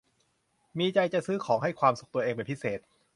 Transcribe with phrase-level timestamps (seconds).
[0.77, 2.79] มีใจจะซื้อของให้ความสุขตัวเองเป็นพิเศษ